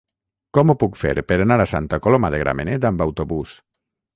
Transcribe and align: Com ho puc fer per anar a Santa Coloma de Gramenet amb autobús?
Com 0.57 0.71
ho 0.73 0.75
puc 0.83 0.95
fer 1.01 1.11
per 1.31 1.37
anar 1.45 1.57
a 1.65 1.69
Santa 1.75 1.99
Coloma 2.07 2.33
de 2.37 2.41
Gramenet 2.45 2.89
amb 2.91 3.05
autobús? 3.09 3.55